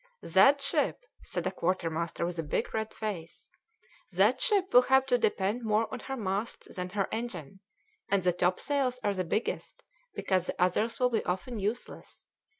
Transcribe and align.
"That 0.23 0.61
ship," 0.61 1.05
said 1.21 1.45
a 1.45 1.51
quartermaster 1.51 2.25
with 2.25 2.39
a 2.39 2.41
big 2.41 2.73
red 2.73 2.91
face 2.91 3.47
"that 4.11 4.41
ship 4.41 4.73
will 4.73 4.81
have 4.89 5.05
to 5.05 5.19
depend 5.19 5.63
more 5.63 5.87
on 5.93 5.99
her 5.99 6.17
masts 6.17 6.75
than 6.75 6.89
her 6.89 7.07
engine, 7.11 7.59
and 8.09 8.23
the 8.23 8.33
topsails 8.33 8.99
are 9.03 9.13
the 9.13 9.23
biggest 9.23 9.83
because 10.15 10.47
the 10.47 10.59
others 10.59 10.99
will 10.99 11.11
be 11.11 11.23
often 11.23 11.59
useless. 11.59 12.25